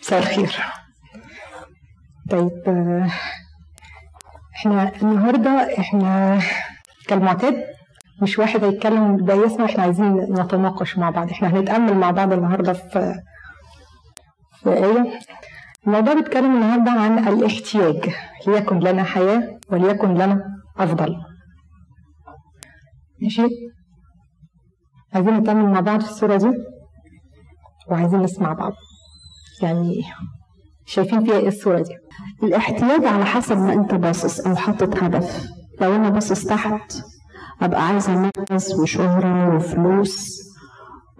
[0.00, 0.56] مساء الخير.
[2.30, 3.10] طيب آه،
[4.56, 6.38] إحنا النهارده إحنا
[7.08, 7.64] كالمعتاد
[8.22, 11.30] مش واحد هيتكلم يسمع إحنا عايزين نتناقش مع بعض.
[11.30, 13.14] إحنا هنتأمل مع بعض النهارده في
[14.62, 15.20] في آية.
[15.86, 18.14] الموضوع بيتكلم النهارده عن الاحتياج.
[18.46, 20.40] ليكن لنا حياة وليكن لنا
[20.78, 21.16] أفضل.
[23.22, 23.48] ماشي؟
[25.14, 26.50] عايزين نتأمل مع بعض في الصورة دي؟
[27.90, 28.72] وعايزين نسمع بعض.
[29.62, 30.04] يعني
[30.86, 31.94] شايفين فيها إيه الصورة دي؟
[32.42, 35.46] الاحتياج على حسب ما أنت باصص أو حاطط هدف.
[35.80, 37.02] لو أنا باصص تحت
[37.62, 40.42] أبقى عايزة مركز وشهرة وفلوس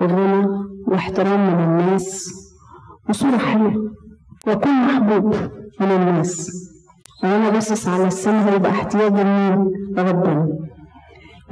[0.01, 0.47] وغنى
[0.89, 2.31] واحترام من الناس
[3.09, 3.95] وصورة حلوة
[4.47, 5.35] وأكون محبوب
[5.81, 6.51] من الناس.
[7.23, 10.49] وأنا باصص على السماء يبقى احتياجي لمين؟ لربنا.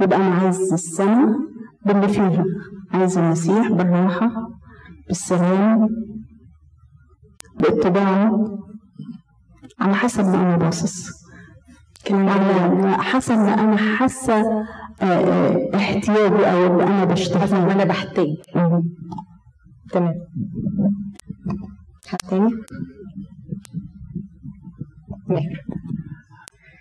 [0.01, 1.29] يبقى أنا عايز السماء
[1.85, 2.45] باللي فيها.
[2.93, 4.44] عايز المسيح بالراحة
[5.07, 5.89] بالسلام
[7.59, 8.59] باتباعه
[9.79, 11.25] على حسب ما أنا باصص.
[12.11, 14.33] على حسب ما أنا حاسة
[15.01, 18.27] آه، آه، احتياجي أو اللي أنا بشتغل ما أنا بحتاج.
[19.91, 20.13] تمام.
[22.07, 22.49] حد تاني؟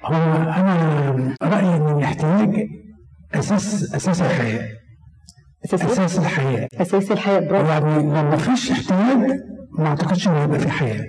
[0.05, 2.69] هو أنا رأيي إن الاحتياج
[3.35, 4.69] أساس أساس الحياة.
[5.65, 6.69] أساس إيه؟ أساس الحياة.
[6.75, 7.41] أساس الحياة.
[7.41, 7.67] برافو.
[7.69, 9.41] يعني لو ما فيش احتياج
[9.79, 11.05] ما أعتقدش ان هيبقى في حياة.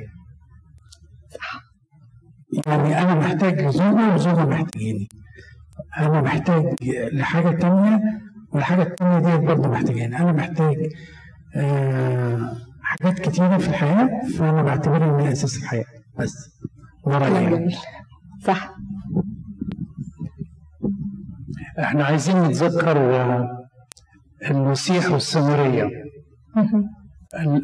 [2.68, 5.08] يعني أنا محتاج زوجة وزوجة محتاجيني.
[5.98, 6.76] أنا محتاج
[7.14, 8.02] لحاجة تانية
[8.54, 10.18] والحاجة التانية ديت برضه محتاجاني.
[10.20, 10.76] أنا محتاج
[11.56, 15.86] آه حاجات كتيرة في الحياة فأنا بعتبرها من أساس الحياة.
[16.20, 16.60] بس.
[17.08, 17.76] ده كلام يعني.
[18.44, 18.76] صح.
[21.80, 22.98] إحنا عايزين نتذكر
[24.52, 25.90] المسيح والسامرية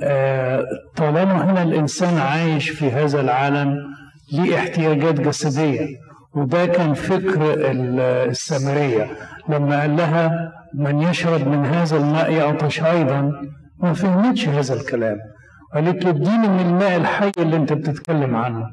[0.04, 0.64] آه،
[0.96, 3.76] طالما هنا الإنسان عايش في هذا العالم
[4.34, 5.88] ليه احتياجات جسدية
[6.36, 8.00] وده كان فكر ال-
[8.30, 9.08] السامرية
[9.50, 13.31] لما قال لها من يشرب من هذا الماء يعطش أيضا.
[13.80, 15.18] ما فهمتش هذا الكلام.
[15.74, 18.66] قالت له اديني من الماء الحي اللي أنت بتتكلم عنه.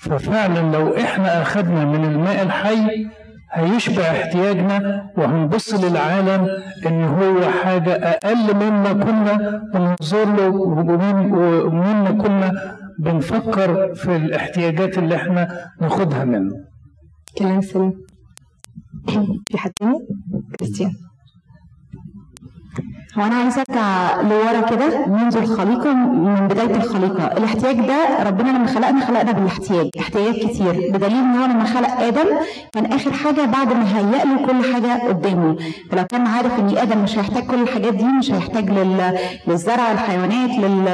[0.00, 3.06] ففعلا لو إحنا أخذنا من الماء الحي
[3.54, 6.48] هيشبع احتياجنا وهنبص للعالم
[6.86, 10.48] إن هو حاجة أقل مما كنا بننظر له
[11.66, 16.54] ومما كنا بنفكر في الاحتياجات اللي إحنا ناخدها منه.
[17.38, 17.92] كلام سليم.
[19.50, 19.98] في حد تاني؟
[20.58, 20.92] كريستيان.
[23.18, 27.26] هو أنا عايزة أرجع لورا كده منذ الخليقة من بداية الخليقة.
[27.26, 30.72] الاحتياج ده ربنا لما خلقنا خلقنا بالاحتياج احتياجات كتير.
[30.92, 32.24] بدليل إن هو لما خلق آدم
[32.72, 35.56] كان آخر حاجة بعد ما هيأ له كل حاجة قدامه.
[35.90, 39.18] فلو كان عارف إن آدم مش هيحتاج كل الحاجات دي مش هيحتاج لل...
[39.46, 40.84] للزرع الحيوانات لل...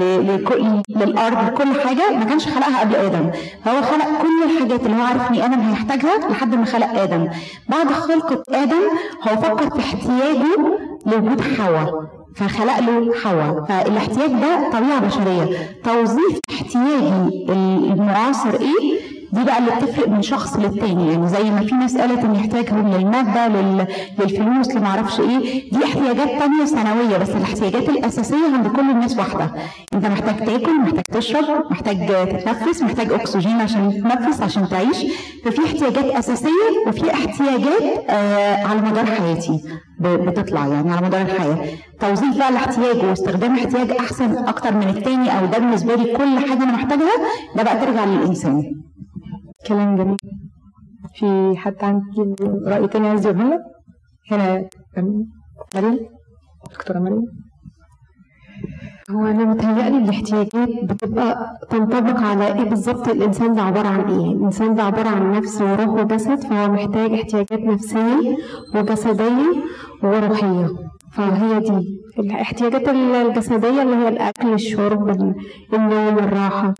[0.00, 0.34] ل...
[0.34, 0.82] لكل...
[0.88, 3.30] للأرض كل حاجة ما كانش خلقها قبل آدم.
[3.64, 7.28] فهو خلق كل الحاجات اللي هو عارف إن آدم هيحتاجها لحد ما خلق آدم.
[7.68, 8.82] بعد خلقه آدم
[9.28, 12.04] هو فكر في احتياجه لوجود حواء
[12.36, 15.58] فخلق له حواء فالاحتياج ده طبيعة بشرية.
[15.84, 17.44] توظيف احتياجي
[17.92, 21.12] المعاصر إيه؟ دي بقى اللي بتفرق من شخص للتاني.
[21.12, 23.86] يعني زي ما في ناس قالت إن احتياجهم للمادة لل...
[24.18, 25.70] للفلوس لمعرفش إيه.
[25.72, 29.50] دي احتياجات تانية ثانوية بس الاحتياجات الأساسية عند كل الناس واحدة.
[29.94, 34.96] أنت محتاج تاكل محتاج تشرب محتاج تتنفس محتاج أكسجين عشان تتنفس عشان تعيش.
[35.44, 36.48] ففي احتياجات أساسية
[36.86, 39.60] وفي احتياجات آه على مدار حياتي
[40.00, 41.58] بتطلع يعني على مدار الحياة.
[42.00, 46.62] توظيف بقى الاحتياج واستخدام احتياج أحسن أكتر من التاني أو ده بالنسبة لي كل حاجة
[46.62, 47.12] أنا محتاجها
[47.56, 48.62] ده بقى ترجع للإنسان.
[49.66, 50.16] كلام جميل.
[51.14, 52.36] في حد عنده
[52.66, 53.64] رأي تاني عايز يقوله؟ لنا؟
[54.30, 54.68] هنا
[55.74, 55.98] مريم
[56.72, 57.24] دكتورة مريم.
[59.10, 64.74] هو أنا متهيألي الاحتياجات بتبقى تنطبق على إيه بالظبط؟ الإنسان ده عبارة عن إيه؟ الإنسان
[64.74, 68.36] ده عبارة عن نفس وروح وجسد فهو محتاج احتياجات نفسية
[68.74, 69.48] وجسدية
[70.02, 70.68] وروحية.
[71.12, 75.34] فهي دي الاحتياجات الجسدية اللي هي الأكل الشرب ال-
[75.74, 76.74] النوم الراحة.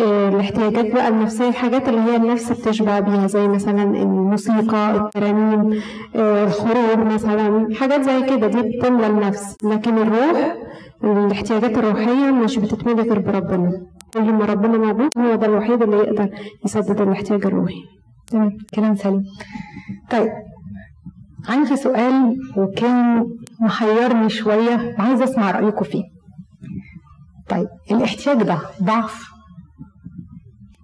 [0.00, 5.80] الاحتياجات بقى النفسية الحاجات اللي هي النفس بتشبع بيها زي مثلا الموسيقى الترانيم
[6.16, 9.56] آه، الخروج مثلا حاجات زي كده دي بتملى النفس.
[9.64, 10.56] لكن الروح
[11.04, 13.72] الاحتياجات الروحية مش بتتملى غير بربنا.
[14.14, 16.28] كل ما ربنا موجود هو ده الوحيد اللي يقدر
[16.64, 17.82] يسدد الاحتياج الروحي.
[18.30, 18.50] تمام.
[18.74, 19.22] كلام سليم.
[20.10, 20.32] طيب
[21.48, 23.26] عندي سؤال وكان
[23.60, 26.02] محيرني شوية وعايزة أسمع رأيكم فيه.
[27.48, 29.33] طيب الاحتياج ده ضعف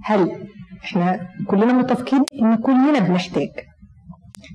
[0.04, 0.48] هل
[0.84, 3.48] إحنا كلنا متفقين إن كلنا بنحتاج؟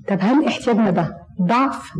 [0.08, 1.92] طب هل احتياجنا ده ضعف؟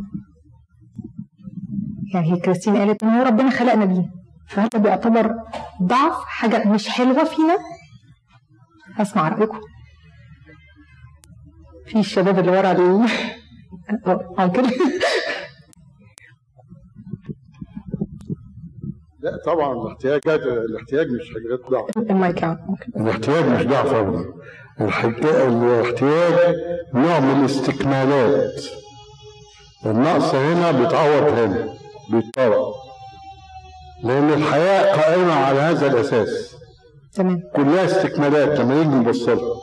[2.14, 4.10] يعني هي كريستين قالت إن هو ربنا خلقنا بيه
[4.48, 5.36] فهل ده بيعتبر
[5.84, 7.58] ضعف حاجة مش حلوة فينا؟
[8.96, 9.60] هسمع رأيكم.
[11.86, 13.08] في الشباب اللي ورا ال
[14.40, 14.46] آه
[19.46, 21.98] طبعا الاحتياجات الاحتياج مش حاجات ضعف.
[21.98, 24.26] المايك ممكن الاحتياج مش ضعف ابدا.
[24.82, 26.56] الاحتياج
[26.94, 28.66] نوع من الاستكمالات.
[29.86, 31.74] النقص هنا بيتعوض هنا
[32.12, 32.74] بيتطرق.
[34.04, 36.56] لأن الحياة قائمة على هذا الأساس.
[37.14, 37.42] تمام.
[37.56, 39.56] كلها استكمالات لما نيجي نبص لها.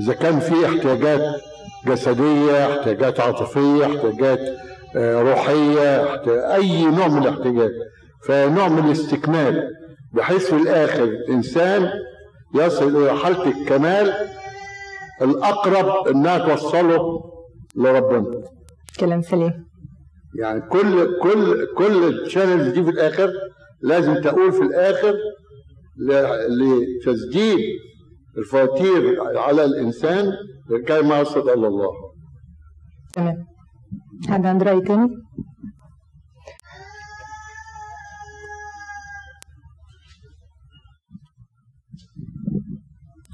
[0.00, 1.40] إذا كان في احتياجات
[1.86, 4.38] جسدية احتياجات عاطفية احتياجات
[4.96, 6.14] آه، روحية
[6.54, 7.70] أي نوع من الاحتياجات.
[8.26, 9.70] فنوع من الاستكمال
[10.12, 11.90] بحيث في الآخر الانسان
[12.54, 14.12] يصل إلى حالة الكمال
[15.22, 17.20] الأقرب إنها توصله
[17.76, 18.44] لربنا.
[19.00, 19.64] كلام سليم.
[20.38, 23.32] يعني كل كل كل الشانلز دي في الآخر
[23.82, 25.14] لازم تقول في الآخر
[25.98, 27.58] ل- لتسجيل
[28.38, 30.32] الفواتير على الإنسان
[30.70, 31.90] لكي ما يصل إلى الله.
[33.14, 33.36] تمام.
[34.28, 35.08] حد عنده رأي تاني؟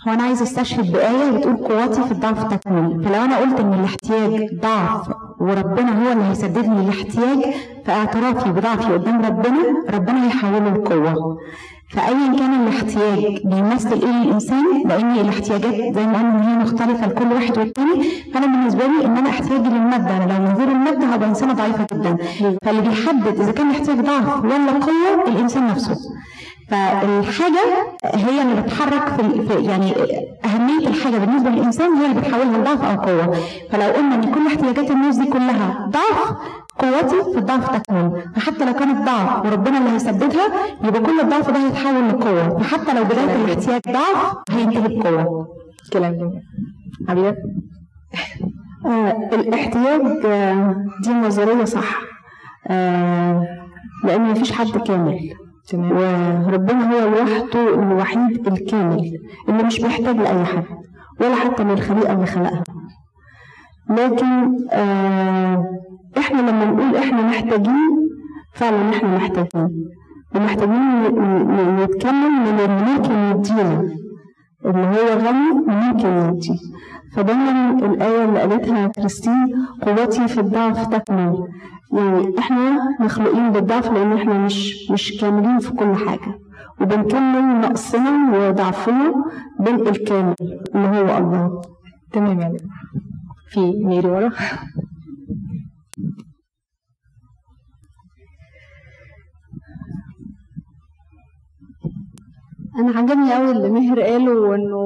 [0.09, 4.61] هو أنا عايز أستشهد بآية بتقول قوتي في الضعف تكمل فلو أنا قلت إن الاحتياج
[4.63, 5.09] ضعف
[5.41, 7.55] وربنا هو اللي هيسدد لي الاحتياج
[7.87, 9.59] فاعترافي بضعفي قدام ربنا
[9.95, 11.39] ربنا هيحوله لقوه
[11.89, 17.59] فايا كان الاحتياج بيمثل إيه للإنسان؟ لأن الاحتياجات زي ما قلنا هي مختلفة لكل واحد
[17.59, 18.03] والتاني.
[18.35, 21.87] فأنا بالنسبة لي إن أنا احتياجي للمادة أنا لو من غير المادة هبقى إنسانة ضعيفة
[21.93, 22.17] جدا.
[22.65, 25.97] فاللي بيحدد إذا كان الاحتياج ضعف ولا قوة الإنسان نفسه.
[26.71, 27.61] فالحاجة
[28.05, 29.93] هي اللي بتحرك في, يعني
[30.45, 33.37] أهمية الحاجة بالنسبة للإنسان هي اللي بتحولها لضعف أو قوة.
[33.71, 36.37] فلو قلنا إن كل احتياجات الناس دي كلها ضعف
[36.79, 40.47] قوتي في الضعف تكمن فحتى لو كانت ضعف وربنا اللي هيسددها
[40.85, 42.59] يبقى كل الضعف ده هيتحول لقوة.
[42.59, 45.47] فحتى لو بداية الاحتياج ضعف هينتهي بقوة.
[45.93, 46.43] كلام جميل.
[47.09, 47.35] عبير؟
[48.87, 52.01] آه الاحتياج آه دي نظرية صح.
[52.67, 53.47] آه
[54.05, 55.31] لأن مفيش حد كامل.
[55.71, 59.19] تمام وربنا هو لوحده الوحيد الكامل
[59.49, 60.65] اللي مش بيحتاج لأي حد
[61.21, 62.65] ولا حتى من الخليقة اللي خلقها.
[63.91, 65.65] لكن آه
[66.19, 68.09] إحنا لما نقول إحنا محتاجين
[68.55, 69.85] فعلا إحنا محتاجين.
[70.35, 71.03] ومحتاجين
[71.77, 73.81] نتكلم من اللي ممكن يدينا
[74.65, 76.59] اللي هو غني وممكن يدي
[77.13, 81.49] فدايما الآية اللي قالتها كريستين قوتي في الضعف تكمل
[81.93, 86.39] يعني إحنا مخلوقين بالضعف لأن إحنا مش مش كاملين في كل حاجة.
[86.81, 89.15] وبنكمل نقصنا وضعفنا
[89.61, 90.35] بين الكامل
[90.75, 91.63] اللي هو الله.
[92.13, 92.59] تمام يعني
[93.51, 94.31] في ميري ورا.
[102.79, 104.77] أنا عجبني قوي اللي ماهر قاله وإنه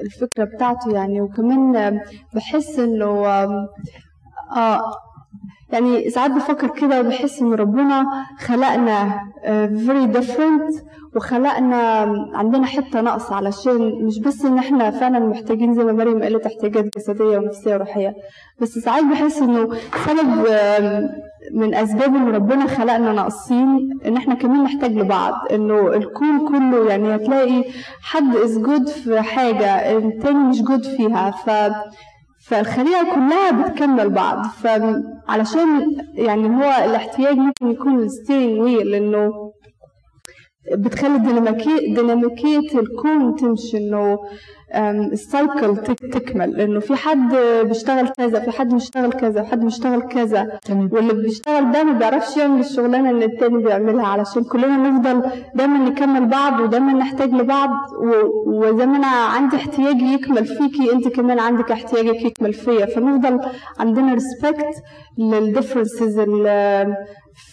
[0.00, 2.00] آم، الفكرة بتاعته يعني وكمان
[2.34, 3.66] بحس إنه آم،
[4.56, 4.80] آه
[5.72, 8.06] يعني ساعات بفكر كده وبحس ان ربنا
[8.38, 10.82] خلقنا آه، very different
[11.16, 11.76] وخلقنا
[12.34, 16.84] عندنا حتة ناقصة علشان مش بس إن إحنا فعلا محتاجين زي ما مريم قالت احتياجات
[16.96, 18.14] جسدية ونفسية وروحية
[18.60, 19.68] بس ساعات بحس إنه
[20.06, 20.46] سبب
[21.52, 27.14] من اسباب ان ربنا خلقنا ناقصين إن إحنا كمان نحتاج لبعض إنه الكون كله يعني
[27.14, 27.64] هتلاقي
[28.02, 31.50] حد is good في حاجة التاني مش good فيها ف
[32.48, 39.32] فالخليقه كلها بتكمل بعض فعلشان يعني هو الاحتياج ممكن يكون ال steering wheel لأنه
[40.72, 41.18] بتخلي
[41.94, 44.18] ديناميكية الكون تمشي إنه
[44.76, 46.50] ال cycle تك- تكمل.
[46.50, 50.58] لأنه في حد بيشتغل كذا في حد بيشتغل كذا في حد بيشتغل كذا.
[50.70, 56.26] واللي بيشتغل ده ما بيعرفش يعمل الشغلانة اللي التاني بيعملها علشان كلنا نفضل دايما نكمل
[56.28, 57.70] بعض ودايما نحتاج لبعض.
[58.46, 62.86] وزي ما أنا عندي احتياجي يكمل فيكي أنت كمان عندك احتياجك يكمل فيا.
[62.86, 63.40] فنفضل
[63.78, 64.74] عندنا respect
[65.18, 66.20] لل differences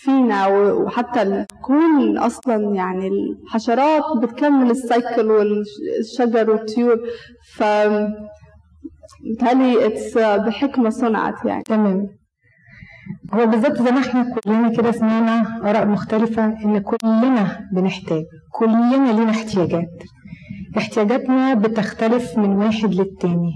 [0.01, 0.47] فينا.
[0.47, 6.99] وحتى الكون أصلا يعني الحشرات بتكمل ال cycle والشجر والطيور.
[7.55, 7.63] ف
[9.31, 11.63] متهيألي it's بحكمة صنعت يعني.
[11.63, 12.07] تمام.
[13.33, 19.31] هو بالذات زي ما إحنا كلنا كده سمعنا آراء مختلفة إن كلنا بنحتاج كلنا لينا
[19.31, 20.03] احتياجات.
[20.77, 23.51] احتياجاتنا بتختلف من واحد للتاني.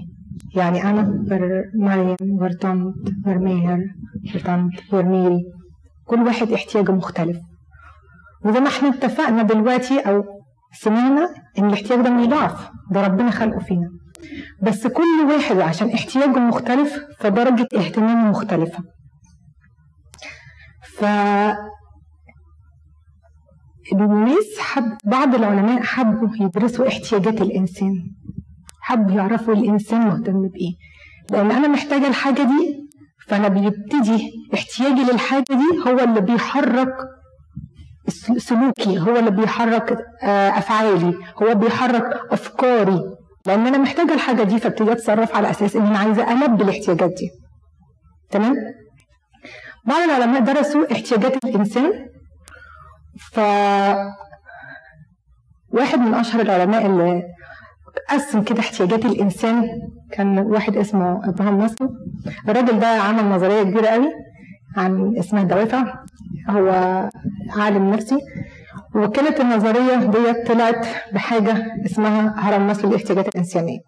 [0.56, 2.96] يعني أنا غير مريم غير طنط
[3.26, 3.80] غير ماهر
[4.34, 5.44] غير طنط غير ميري
[6.06, 7.38] كل واحد احتياجه مختلف.
[8.46, 10.24] وزي ما إحنا اتفقنا دلوقتي أو
[10.80, 11.30] سمعنا
[11.60, 13.90] إن الاحتياج ده مش ضعف ده ربنا خلقه فينا.
[14.62, 18.84] بس كل واحد عشان احتياجه مختلف فدرجة اهتمامه مختلفة.
[20.98, 21.06] ف
[23.94, 27.94] الناس حب بعض العلماء حبوا يدرسوا احتياجات الإنسان.
[28.82, 30.76] حبوا يعرفوا الإنسان مهتم بإيه.
[31.30, 32.90] لأن أنا محتاجة الحاجة دي
[33.28, 36.94] فأنا بيبتدي احتياجي للحاجة دي هو اللي بيحرك
[38.38, 43.02] سلوكي هو اللي بيحرك آه، أفعالي هو بيحرك أفكاري.
[43.46, 47.30] لأن أنا محتاجة الحاجة دي فابتدي أتصرف على أساس إن أنا عايزة البي الاحتياجات دي.
[48.32, 48.56] تمام؟
[49.86, 51.92] بعض العلماء درسوا احتياجات الإنسان.
[53.32, 53.40] ف
[55.70, 57.24] واحد من أشهر العلماء اللي
[58.10, 59.70] قسم كده احتياجات الإنسان
[60.12, 61.90] كان واحد اسمه ابراهام ماسلو
[62.50, 64.10] الراجل ده عمل نظرية كبيرة قوي.
[64.78, 65.94] عن اسمها الدوافع
[66.50, 66.70] هو
[67.58, 68.18] عالم نفسي.
[68.96, 73.80] وكانت النظرية ديت طلعت بحاجة اسمها هرم ماسلو الاحتياجات الإنسانية.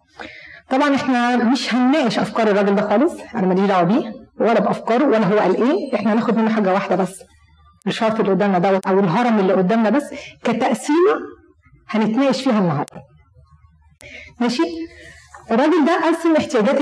[0.70, 5.26] طبعا إحنا مش هنناقش أفكار الراجل ده خالص أنا ماليش دعوة بيه ولا بأفكاره ولا
[5.26, 5.94] هو قال إيه.
[5.94, 7.22] إحنا هناخد منه حاجة واحدة بس
[7.86, 10.14] الشرط اللي قدامنا دوت أو الهرم اللي قدامنا بس
[10.44, 11.14] كتقسيمه
[11.88, 13.02] هنتناقش فيها النهارده.
[14.40, 14.62] ماشي؟
[15.50, 16.80] الراجل ده قسم احتياجات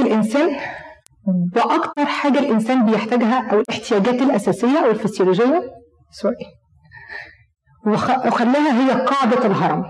[1.54, 5.62] باكتر حاجة الإنسان بيحتاجها أو الاحتياجات الأساسية أو الفسيولوجية
[6.10, 6.34] سوري
[7.86, 9.84] وخ- وخلاها هي قاعدة الهرم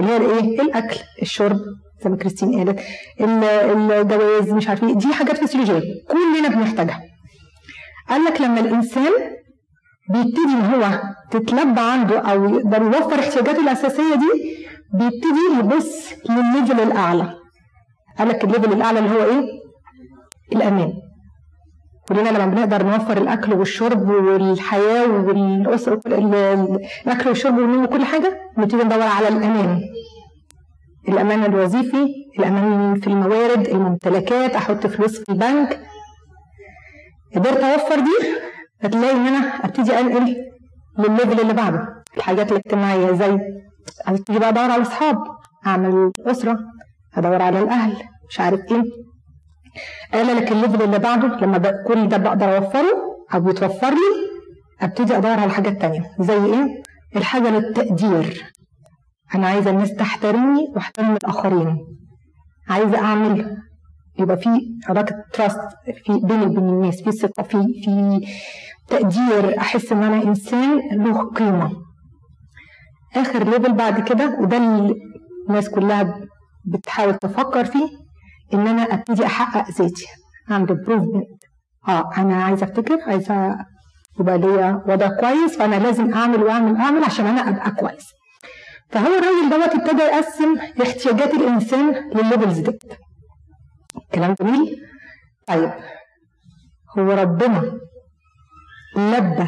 [0.00, 1.58] اللي هي الإيه؟ الأكل، الشرب
[2.04, 2.80] زي ما كريستين قالت،
[3.20, 3.44] ال-
[3.92, 7.02] الجواز مش عارف إيه، دي حاجات فسيولوجية كلنا بنحتاجها.
[8.08, 9.12] قال لك لما الإنسان
[10.12, 14.56] بيبتدي إن هو تتلبى عنده أو يقدر يوفر احتياجاته الأساسية دي
[14.94, 17.34] بيبتدي يبص للل level الأعلى.
[18.18, 19.65] قال لك ال level الأعلى اللي هو إيه؟
[20.52, 20.92] الأمان.
[22.08, 28.40] كلنا لما بنقدر نوفر الأكل والشرب والحياة والأسرة ال- ال- الأكل والشرب والنوم وكل حاجة
[28.58, 29.80] نبتدي ندور على الأمان.
[31.08, 32.06] الأمان الوظيفي
[32.38, 35.80] الأمان في الموارد الممتلكات أحط فلوس في البنك.
[37.36, 38.36] قدرت أوفر دي
[38.82, 40.36] هتلاقي إن أنا أبتدي أنقل
[40.98, 42.04] للل level اللي بعده.
[42.16, 43.38] الحاجات الاجتماعية زي
[44.08, 45.18] أبتدي بقى أدور على أصحاب
[45.66, 46.58] أعمل أسرة
[47.16, 47.92] أدور على الأهل
[48.28, 48.82] مش عارف إيه.
[50.12, 54.26] قال لك ال level اللي بعده لما كل ده بقدر اوفره أو بيتوفر لي
[54.80, 56.02] أبتدي أدور على حاجات تانية.
[56.20, 56.82] زي إيه؟
[57.16, 58.52] الحاجة للتقدير.
[59.34, 61.78] أنا عايزة الناس تحترمني واحترم الآخرين.
[62.68, 63.56] عايزة اعمل
[64.18, 64.48] يبقى في
[64.88, 65.60] علاقة trust
[66.04, 68.20] في بيني وبين الناس في ثقة في في
[68.88, 69.58] تقدير.
[69.58, 71.72] أحس إن أنا إنسان له قيمة.
[73.16, 74.56] آخر level بعد كده وده
[75.48, 76.20] الناس كلها
[76.64, 77.88] بتحاول تفكر فيه
[78.54, 80.06] إن أنا أبتدي أحقق ذاتي.
[80.50, 81.26] اعمل improvement
[81.88, 83.56] آه أنا عايزة أفتكر عايزة
[84.20, 88.06] يبقى ليا وضع كويس فأنا لازم أعمل وأعمل اعمل عشان أنا أبقى كويس.
[88.90, 92.82] فهو الراجل دوت ابتدى يقسم احتياجات الإنسان للل levels ديت
[94.14, 94.76] كلام جميل؟
[95.48, 95.70] طيب
[96.98, 97.72] هو ربنا
[98.96, 99.46] لبى.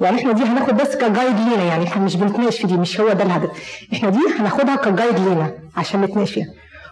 [0.00, 3.00] يعني إحنا دي هناخد بس ك guide لينا يعني إحنا مش بنتناقش في دي مش
[3.00, 3.50] هو ده الهدف.
[3.92, 6.46] إحنا دي هناخدها ك guide لينا عشان نتناقش فيها.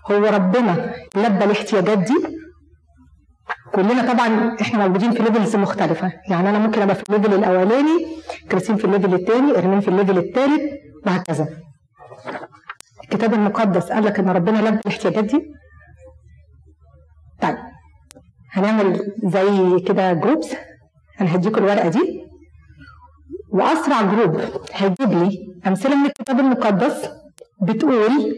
[0.06, 2.40] هو ربنا لبى الاحتياجات دي.
[3.74, 6.12] كلنا طبعا إحنا موجودين في levels مختلفة.
[6.28, 8.06] يعني أنا ممكن أبقى في ال level الأولاني
[8.50, 10.62] كريستين في ال level الثاني ارمين في ال level الثالث
[11.06, 11.48] وهكذا.
[13.04, 15.42] الكتاب المقدس قال لك إن ربنا لبى الاحتياجات دي.
[17.42, 17.56] طيب
[18.52, 20.54] هنعمل زي كده groups
[21.20, 22.20] أنا هديكم الورقة دي.
[23.52, 24.40] وأسرع group
[24.72, 27.10] هيجيب لي أمثلة من الكتاب المقدس
[27.62, 28.34] بتقول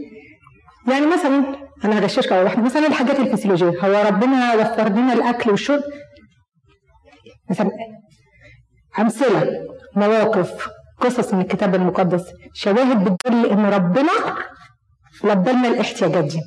[0.88, 1.44] يعني مثلا
[1.84, 5.82] أنا هغششك على واحدة مثلا الحاجات الفسيولوجية هو ربنا وفر لنا الأكل والشرب
[7.50, 7.70] مثلا
[8.98, 10.68] أمثلة مواقف
[11.00, 12.24] قصص من الكتاب المقدس.
[12.54, 14.10] شواهد بتدل ان ربنا
[15.24, 16.40] لبى لنا الاحتياجات دي.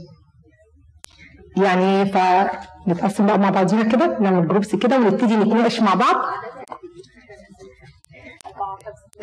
[1.58, 6.16] يعني فنتقسم بقى مع بعضينا كده نعمل جروبس كده ونبتدي نتناقش مع بعض.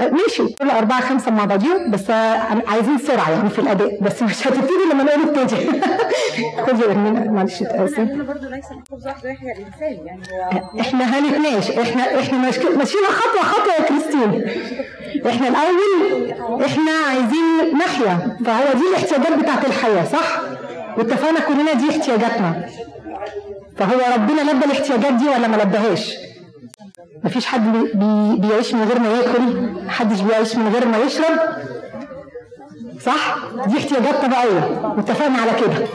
[0.01, 0.55] ماشي.
[0.61, 2.11] كل أربعة خمسة مع بعضيهم بس
[2.67, 3.99] عايزين سرعة يعني في الأداء.
[4.03, 5.57] بس مش هتبتدي لما نقول ابتدي
[6.67, 12.21] خدي ارمين معلش اتأسف برضه ليس الحفظ وحده يحيى الإنسان يعني هو إحنا هنتناقش إحنا
[12.21, 14.45] إحنا ماشي- ماشيين خطوة خطوة يا كريستين.
[15.29, 18.37] إحنا الأول إحنا عايزين نحيا.
[18.47, 20.41] فهو دي الاحتياجات بتاعت الحياة صح؟
[20.99, 22.67] واتفقنا كلنا دي احتياجاتنا.
[23.77, 26.15] فهو ربنا لبى الاحتياجات دي ولا ما لبهاش؟
[27.25, 29.43] مفيش حد بي بي بيعيش من غير ما ياكل
[29.87, 31.39] محدش بيعيش من غير ما يشرب.
[33.01, 34.93] صح؟ دي احتياجات طبيعية.
[34.99, 35.87] اتفقنا على كده؟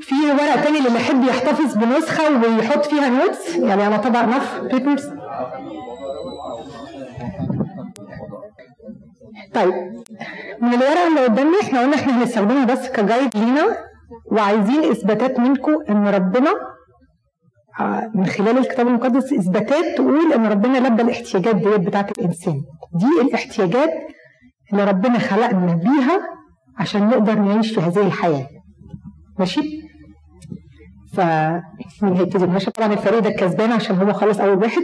[0.00, 2.24] في ورق تاني اللي يحب يحتفظ بنسخة
[2.56, 5.10] ويحط فيها notes يعني أنا طبعة enough papers
[9.54, 9.74] طيب
[10.60, 13.76] من الورق اللي قدامنا إحنا قلنا إحنا هنستخدمها بس ك guide لينا
[14.26, 16.50] وعايزين إثباتات منكم إن ربنا
[18.14, 22.54] من خلال الكتاب المقدس اثباتات تقول إن ربنا لبى الاحتياجات ديت بتاعت الإنسان.
[22.94, 23.90] دي الاحتياجات
[24.72, 26.20] اللي ربنا خلقنا بيها
[26.78, 28.46] عشان نقدر نعيش في هذه الحياة.
[29.38, 29.60] ماشي؟
[31.14, 31.20] ف
[32.02, 34.82] مين هيبتدي المناقشه طبعا الفريق ده الكسبان عشان هو خلص أول واحد.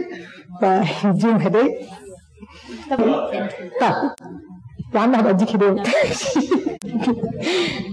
[1.01, 1.69] فيديهم هدايا
[2.89, 3.07] طيب.
[4.95, 5.83] يا عم هبقى أديك هدية.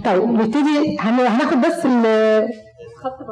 [0.05, 0.99] طيب نبتدي.
[1.01, 1.87] هن- هناخد بس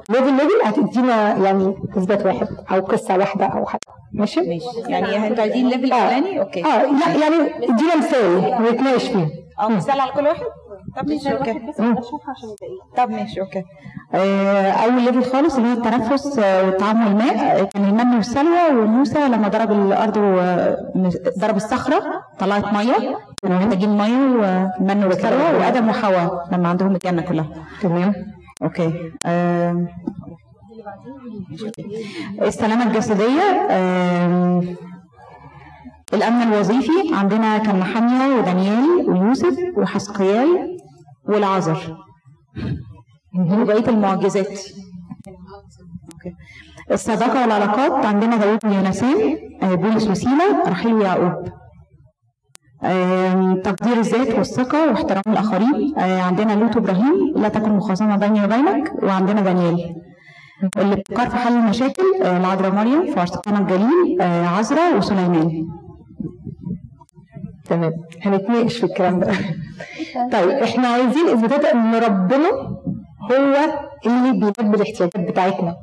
[0.08, 3.80] level level هتدينا يعني إثبات واحد أو قصة واحدة أو حاجة.
[4.12, 4.40] ماشي؟
[4.88, 6.64] يعني أنتوا عايزين ال level الأولاني؟ okay.
[6.64, 9.26] آه لا يعني ادينا مثال ونتناقش فيه.
[9.60, 10.42] آه مثال على كل واحد؟
[10.96, 11.60] طب ماشي okay.
[12.96, 13.62] طب ماشي okay.
[14.14, 19.28] آه، أول level خالص اللي هو التنفس آه، وطعام الماء آه، كان المن والسلوى وموسى
[19.28, 22.02] لما ضرب الأرض وضرب الصخرة
[22.38, 23.18] طلعت مية.
[23.42, 24.36] كانوا محتاجين مية
[24.80, 27.46] ومن والسلوى وادم وحواء لما عندهم الجنة كلها.
[27.82, 28.14] تمام.
[28.62, 29.12] okay.
[29.24, 29.86] آه،
[32.42, 33.66] السلامه الجسدية.
[33.70, 34.62] آه،
[36.14, 37.14] الأمن الوظيفي.
[37.14, 40.78] عندنا كان نحميا ودانيال ويوسف وحزقيال
[41.28, 41.96] ولعازر.
[43.38, 44.60] وبقيه المعجزات.
[46.12, 46.34] okay.
[46.90, 48.06] الصداقه والعلاقات.
[48.06, 51.48] عندنا داوود ويوناثان آه، بولس وسيلا راحيل ويعقوب
[53.64, 55.98] تقدير الذات والثقة واحترام الآخرين.
[55.98, 59.94] آه، عندنا لوط وإبراهيم لا تكن مخاصمة بيني وبينك وعندنا دانيال.
[60.76, 65.66] الابتكار في حل المشاكل آه، العذراء مريم في عرسقنا الجليل آه، عذراء وسليمان.
[67.68, 67.92] تمام.
[68.22, 69.32] هنتناقش في الكلام ده.
[70.32, 72.48] طيب إحنا عايزين اثباتات إن ربنا
[73.32, 73.56] هو
[74.06, 75.76] اللي بيلبي الاحتياجات بتاعتنا.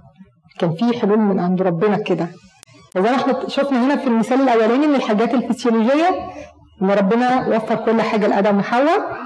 [0.59, 2.27] كان في حلول من عند ربنا كده.
[2.95, 6.09] زي ما إحنا شفنا هنا في المثال الأولاني من الحاجات الفسيولوجية
[6.81, 9.17] إن ربنا وفر كل حاجة لآدم وحواء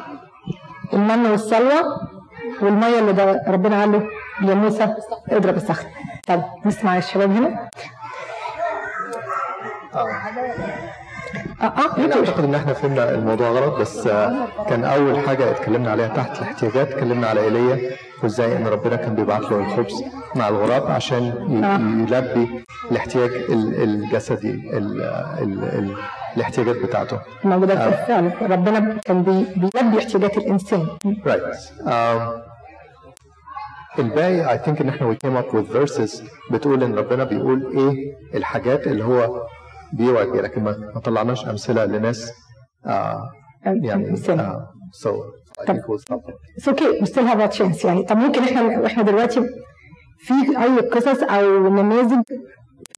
[0.93, 1.81] المن والسلوى
[2.61, 4.03] والمية اللي ده ربنا قال له
[4.49, 4.95] يا موسى
[5.31, 5.85] اضرب الصخر
[6.27, 7.69] طب نسمع الشباب هنا.
[9.95, 10.07] آه.
[11.61, 15.91] آه يعني أنتوا أعتقد إن إحنا فهمنا الموضوع غلط بس آه، كان أول حاجة اتكلمنا
[15.91, 17.91] عليها تحت الاحتياجات اتكلمنا على إيليا
[18.23, 20.03] وإزاي إن ربنا كان بيبعت له الخبز
[20.35, 21.23] مع الغراب عشان
[22.09, 25.01] يلبي الاحتياج ال- الجسدي ال
[25.41, 25.97] ال ال
[26.37, 30.87] الاحتياجات بتاعته موجودة في فعلا ربنا كان بي- بيلبي احتياجات الإنسان
[31.25, 31.55] Right.
[31.85, 32.49] Um,
[33.99, 38.13] الباقي I think إن إحنا we came up with verses بتقول إن ربنا بيقول إيه
[38.37, 39.41] الحاجات اللي هو
[39.93, 42.31] بيوعد بيها لكن ما طلعناش أمثلة لناس
[42.85, 43.29] آه
[43.65, 44.13] يعني.
[44.29, 44.67] آه
[45.03, 45.09] so.
[46.57, 49.41] It's okay we still have a chance يعني طب ممكن إحنا وإحنا دلوقتي
[50.19, 52.21] في أي قصص أو نماذج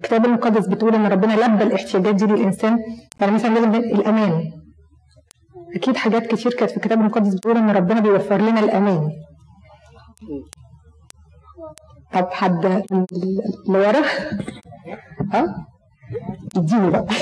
[0.02, 2.80] الكتاب المقدس بتقول إن ربنا لبى الاحتياجات دي للإنسان
[3.20, 4.52] يعني مثلا لازم الأمان.
[5.76, 9.12] أكيد حاجات كتير كانت في الكتاب المقدس بتقول إن ربنا بيوفر لنا الأمان.
[12.14, 14.02] طب حد اللي ورا؟
[15.34, 15.66] ها؟
[16.58, 17.06] اديني بقى.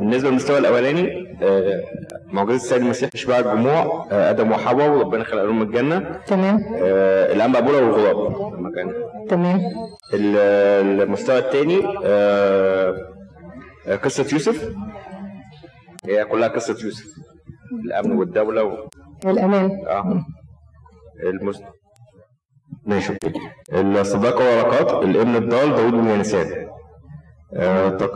[0.00, 1.82] بالنسبة للمستوى الأولاني آه،
[2.32, 6.20] معجزه السيد المسيح اشباع الجموع آه، آدم وحواء وربنا خلق لهم الجنة.
[6.26, 6.56] تمام.
[6.82, 8.16] آه، الانبا بولا والغراب
[8.54, 8.94] لما كان
[9.28, 9.60] تمام.
[10.14, 11.76] ال- المستوى الثاني
[14.04, 14.74] قصة يوسف.
[16.04, 17.04] هي كلها قصة يوسف.
[17.84, 18.88] الأمن والدولة و...
[19.26, 19.70] الأمان.
[19.86, 20.24] آه.
[21.22, 21.62] المست...
[22.86, 23.12] ماشي.
[23.72, 26.69] الصداقة والعلاقات الابن الضال داوود آه، تق-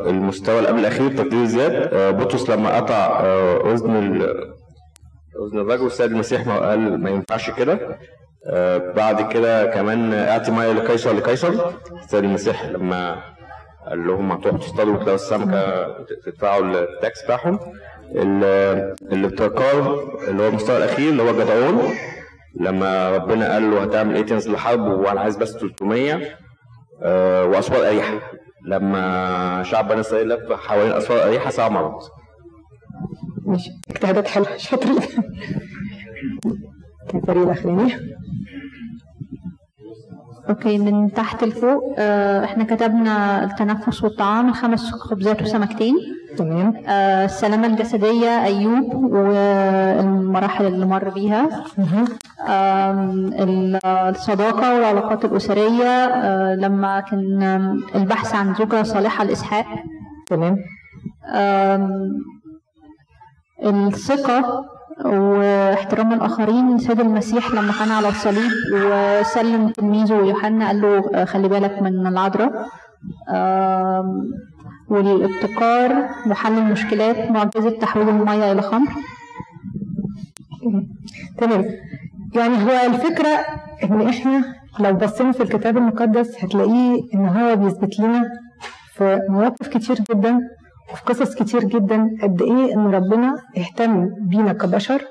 [0.06, 1.72] المستوى اللي قبل الأخير تقدير زياد.
[1.94, 3.96] آه، بطرس لما قطع آه، أذن
[5.46, 7.98] أذن الرجل السيد المسيح ما قال ما ينفعش كده.
[8.46, 11.52] آه، بعد كده كمان اعطي مية لقيصر لقيصر
[12.02, 13.16] السيد المسيح لما
[13.88, 15.86] قال لهم هتروحوا تصطادوا وتلاقوا السمكة
[16.26, 17.58] تدفعوا التاكس بتاعهم.
[18.14, 21.82] ال- الابتكار اللي هو المستوى الأخير اللي هو جدعون.
[22.60, 26.20] لما ربنا قال له هتعمل إيه؟ تنزل الحرب وأنا عايز بس 300
[27.02, 28.14] آه، واسوار أريحة.
[28.64, 32.02] لما شعب بني إسرائيل لف حوالين أسوار أريحة ساعه مرض
[33.46, 33.70] ماشي.
[33.90, 34.56] اجتهادات حلوة.
[34.56, 34.98] شاطرين
[37.14, 37.92] الفريق الاخراني
[40.48, 45.94] أوكي من تحت لفوق آه، إحنا كتبنا التنفس والطعام الخمس خبزات وسمكتين.
[46.36, 46.74] تمام.
[46.88, 51.48] آه، السلامة الجسدية أيوب والمراحل اللي مر بيها.
[53.42, 55.84] ال- الصداقة والعلاقات الأسرية.
[55.84, 57.42] آه، لما كان
[57.94, 59.66] البحث عن زوجة صالحة لإسحاق.
[60.30, 60.56] تمام.
[63.64, 64.64] الثقة
[65.04, 66.78] واحترام الآخرين.
[66.78, 72.06] سيد المسيح لما كان على الصليب وسلم تلميذه يوحنا قال له آه، خلي بالك من
[72.06, 72.52] العذراء.
[74.88, 78.88] والابتكار محل المشكلات معجزة تحويل المية إلى خمر.
[81.38, 81.64] تمام.
[82.34, 83.38] يعني هو الفكرة
[83.84, 88.24] إن إحنا لو بصينا في الكتاب المقدس هتلاقيه إن هو بيثبت لنا
[88.94, 90.38] في مواقف كتير جدا
[90.92, 95.02] وفي قصص كتير جدا قد إيه إن ربنا اهتم بينا كبشر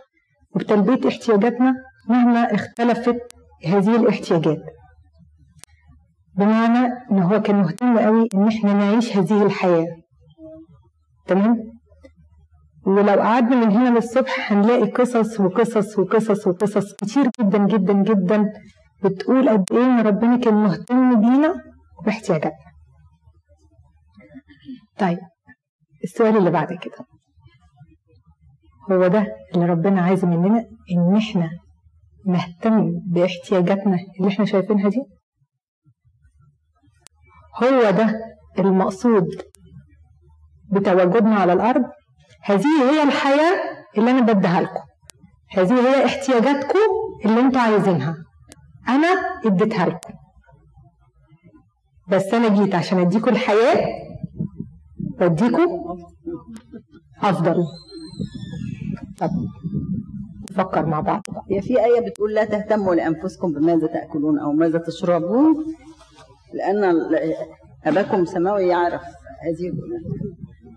[0.55, 1.75] وبتلبية احتياجاتنا
[2.09, 3.17] مهما اختلفت
[3.65, 4.59] هذه الاحتياجات.
[6.37, 9.87] بمعنى إن هو كان مهتم قوي إن إحنا نعيش هذه الحياة.
[11.27, 11.57] تمام؟
[12.85, 18.45] ولو قعدنا من هنا للصبح هنلاقي قصص وقصص وقصص وقصص كتير جدا جدا جدا
[19.03, 21.55] بتقول قد إيه إن ربنا كان مهتم بينا
[21.99, 22.57] وباحتياجاتنا
[24.97, 25.19] طيب
[26.03, 27.05] السؤال اللي بعد كده.
[28.91, 31.49] هو ده اللي ربنا عايز مننا إن إحنا
[32.27, 35.03] نهتم باحتياجاتنا اللي إحنا شايفينها دي؟
[37.63, 38.19] هو ده
[38.59, 39.27] المقصود
[40.71, 41.83] بتواجدنا على الأرض.
[42.43, 43.59] هذه هي الحياة
[43.97, 44.81] اللي أنا بديها لكم.
[45.51, 46.79] هذه هي احتياجاتكم
[47.25, 48.15] اللي أنتوا عايزينها.
[48.87, 49.07] أنا
[49.45, 50.13] اديتها لكم.
[52.07, 53.87] بس أنا جيت عشان أديكم الحياة
[55.21, 55.67] وأديكم
[57.21, 57.63] أفضل.
[59.19, 59.29] طب
[60.51, 61.21] نفكر مع بعض.
[61.51, 65.65] هي في آية بتقول لا تهتموا لأنفسكم بماذا تأكلون أو ماذا تشربون.
[66.53, 66.95] لأن
[67.85, 69.01] أباكم السماوي يعرف
[69.41, 69.73] هذه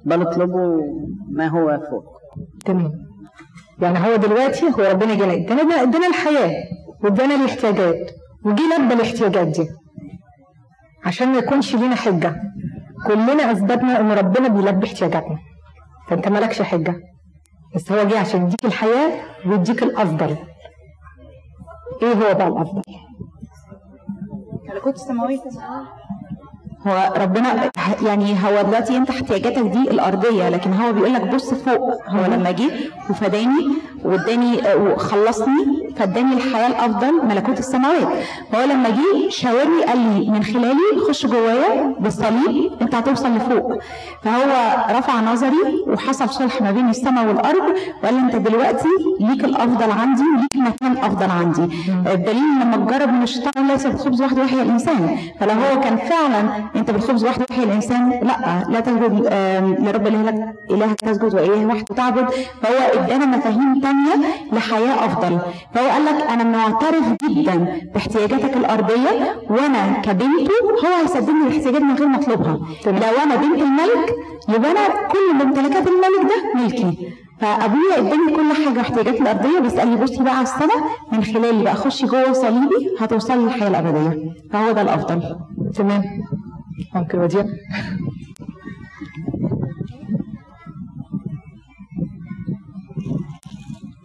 [0.04, 0.82] بل اطلبوا
[1.30, 2.20] ما هو فوق.
[2.64, 3.06] تمام.
[3.82, 6.52] يعني هو دلوقتي هو ربنا جانا ادانا ادانا الحياة
[7.04, 8.10] وادانا الاحتياجات
[8.44, 9.68] وجي لبى الاحتياجات دي.
[11.04, 12.42] عشان ما يكونش لينا حجة.
[13.06, 15.38] كلنا أثبتنا إن ربنا بيلبي احتياجاتنا.
[16.08, 16.94] فأنت مالكش حجة.
[17.74, 19.12] بس هو جه عشان يديك الحياة
[19.46, 20.36] ويديك الأفضل.
[22.02, 22.82] إيه هو بقى الأفضل؟
[24.68, 25.42] ملكوت السماوية
[26.86, 27.70] هو ربنا
[28.02, 32.08] يعني هو دلوقتي انت احتياجاتك دي الأرضية لكن هو بيقول لك بص فوق.
[32.08, 32.70] هو لما جه
[33.10, 33.68] وفداني
[34.04, 38.08] واداني وخلصني فاداني الحياة الافضل ملكوت السماوات.
[38.52, 43.78] فهو لما جه شاورني قال لي من خلالي خش جوايا بالصليب انت هتوصل لفوق.
[44.22, 48.88] فهو رفع نظري وحصل صلح ما بين السماء والأرض وقال لي انت دلوقتي
[49.20, 51.74] ليك الأفضل عندي وليك مكان أفضل عندي.
[52.12, 55.16] الدليل لما تجرب من الشيطان ليس بالخبز وحده يحيى الإنسان.
[55.40, 59.12] فلو هو كان فعلا انت بالخبز وحده يحيى الانسان لا لا تسجد
[59.80, 62.26] لرب الهك الهك تسجد واليه وحده تعبد.
[62.62, 64.14] فهو إدانا مفاهيم تانية
[64.52, 65.38] لحياة أفضل.
[65.74, 70.52] فهو قال لك أنا معترف جدا باحتياجاتك الأرضية وأنا كبنته
[70.84, 72.58] هو هيسددني الاحتياجات من غير ما أطلبها.
[72.86, 74.14] لو أنا بنت الملك
[74.48, 77.08] يبقى أنا كل ممتلكات الملك ده ملكي.
[77.40, 80.78] فأبويا إداني كل حاجة احتياجاتي الأرضية بس قال لي بصي بقى على السماء
[81.12, 84.32] من خلالي بقى خشي جوه صليبي هتوصلي للحياة الأبدية.
[84.52, 85.36] فهو ده الأفضل.
[85.74, 86.02] تمام.
[86.94, 87.44] ممكن وديع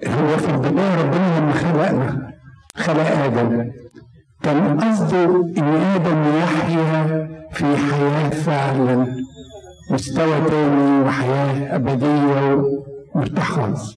[0.07, 2.31] هو في البداية ربنا لما خلقنا
[2.75, 3.71] خلق آدم.
[4.43, 5.25] كان قصده
[5.57, 9.15] إن آدم يحيا في حياة فعلا
[9.91, 12.63] مستوى تاني وحياة أبدية
[13.15, 13.95] ومرتاح خالص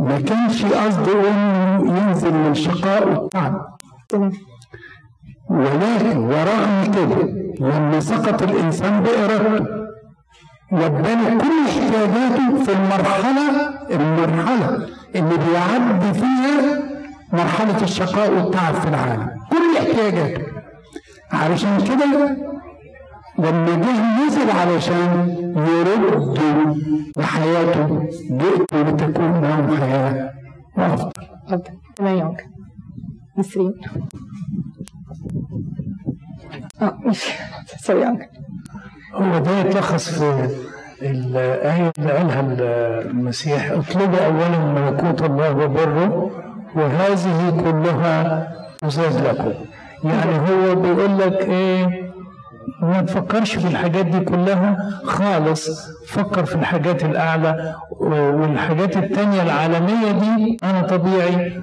[0.00, 3.66] ما كانش قصده إنه ينزل من شقاء والتعب
[5.50, 7.22] ولكن ورغم كده
[7.60, 9.84] لما سقط الإنسان بإرادته.
[10.72, 16.82] وادانا كل احتياجاته في المرحلة المرحلة اللي بيعدي فيها
[17.32, 19.30] مرحلة الشقاء والتعب في العالم.
[19.50, 20.42] كل احتياجاته.
[21.32, 22.36] علشان كده
[23.38, 26.38] لما جه نزل علشان يرد
[27.16, 30.30] لحياته جئت لتكون لهم حياة
[30.78, 31.10] أفضل.
[31.96, 32.36] تمام يا
[33.38, 33.72] نسرين
[37.04, 37.32] ماشي
[39.14, 40.48] هو ده يتلخص في
[41.02, 42.40] الآية اللي قالها
[43.00, 43.70] المسيح.
[43.70, 46.30] اطلبوا أولا ملكوت الله وبره
[46.76, 48.48] وهذه كلها
[48.82, 49.52] تزاد لكم.
[50.04, 52.04] يعني هو بيقول لك إيه؟
[52.82, 55.90] ما تفكرش في الحاجات دي كلها خالص.
[56.08, 61.62] فكر في الحاجات الأعلى والحاجات التانية العالمية دي أنا طبيعي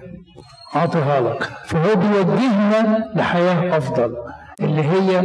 [0.75, 1.43] أعطيها لك.
[1.65, 4.15] فهو بيوجهنا لحياة أفضل.
[4.61, 5.19] اللي هي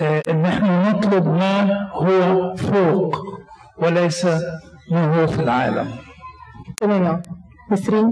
[0.00, 3.16] آه، إن إحنا نطلب ما هو فوق
[3.82, 4.24] وليس
[4.90, 5.86] ما هو في العالم.
[6.80, 7.22] تمام.
[7.72, 8.10] نسرين.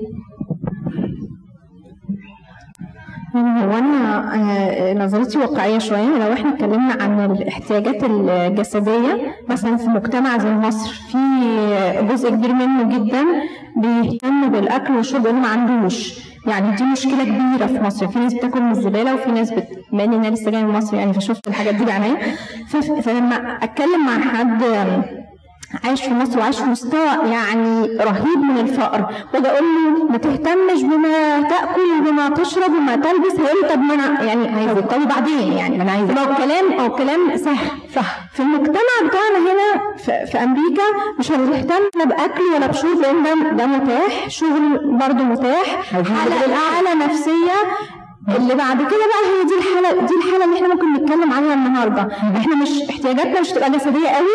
[3.37, 6.19] هو أنا آه، نظرتي واقعية شوية.
[6.27, 11.19] لو إحنا اتكلمنا عن الاحتياجات الجسدية مثلا في مجتمع زي مصر في
[12.13, 13.25] جزء كبير منه جدا
[13.77, 18.63] بيهتم بالأكل والشرب لأنه ما عندوش يعني دي مشكلة كبيرة في مصر في ناس بتاكل
[18.63, 19.69] من الزبالة وفي ناس بت...
[19.93, 22.37] بما أنا لسه جاية من مصر يعني فشفت الحاجات دي بعينيا.
[23.03, 24.63] فلما أتكلم مع حد
[25.85, 29.07] عايش في مصر وعايش في مستوى يعني رهيب من الفقر.
[29.35, 33.41] وأجي أقول له ما تهتمش بما تأكل وبما تشرب وما تلبس.
[33.41, 36.15] هيقول لي طب ما أنا يعني هيفكروا بعدين يعني ما أنا عايزة.
[36.15, 37.61] لو كلام أو كلام صح
[37.95, 38.19] صح.
[38.33, 40.83] في المجتمع بتاعنا هنا في, في أمريكا
[41.19, 44.29] مش هنهتم لا بأكل ولا بشرب لأن ده ده متاح.
[44.29, 45.83] شغل برضه متاح.
[45.93, 47.57] حالة نفسية
[48.29, 52.09] اللي بعد كده بقى هي دي الحالة دي الحالة اللي إحنا ممكن نتكلم عنها النهارده.
[52.37, 54.27] إحنا مش احتياجاتنا مش تبقى جسدية قوي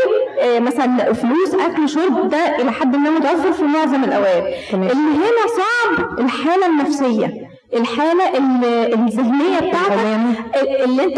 [0.42, 4.44] آه مثلا فلوس أكل شرب ده إلى حد ما متوفر في معظم الأوقات.
[4.74, 7.34] اللي هنا صعب الحالة النفسية
[7.74, 10.00] الحالة ال- الذهنية بتاعتك
[10.84, 11.18] اللي انت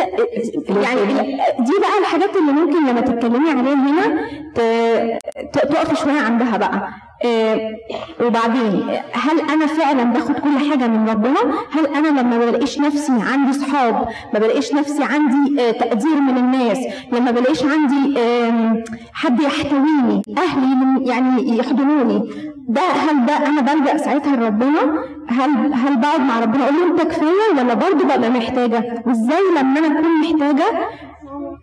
[0.83, 1.13] يعني
[1.59, 4.29] دي بقى الحاجات اللي ممكن لما تتكلمي عليها هنا
[5.53, 6.73] تقفي شوية عندها بقى.
[6.73, 6.93] آه،
[8.25, 11.39] وبعدين هل أنا فعلا باخد كل حاجة من ربنا؟
[11.71, 16.37] هل أنا لما ما بلاقيش نفسي عندي صحاب ما بلاقيش نفسي عندي آه، تقدير من
[16.37, 16.77] الناس
[17.11, 18.19] لما بلاقيش عندي
[19.13, 22.29] حد يحتويني أهلي يعني يحضنوني
[22.67, 27.01] ده هل ده أنا بلجأ ساعتها لربنا؟ هل هل بقعد مع ربنا أقول له أنت
[27.01, 30.65] كفاية ولا برضه ببقى محتاجة؟ وازاي لما أنا أكون محتاجة؟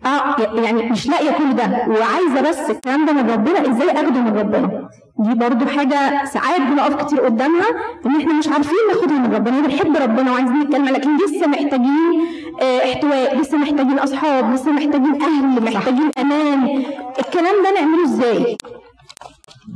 [0.05, 4.37] آه يعني مش لاقية كل ده وعايزة بس الكلام ده من ربنا إزاي أخده من
[4.37, 4.89] ربنا؟
[5.21, 7.65] دي برضو حاجة ساعات بنقف كتير قدامها
[8.05, 12.21] إن إحنا مش عارفين ناخدها من ربنا بنحب ربنا وعايزين نتكلم لكن لسه محتاجين
[12.61, 16.83] آه، احتواء لسه محتاجين أصحاب لسه محتاجين أهل محتاجين أمان.
[17.19, 18.57] الكلام ده نعمله إزاي؟